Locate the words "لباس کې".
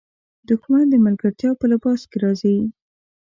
1.71-2.17